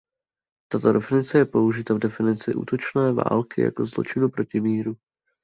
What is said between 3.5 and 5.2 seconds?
jako zločinu proti míru.